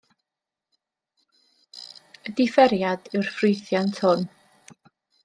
[2.31, 4.25] Y differiad yw'r ffwythiant hwn.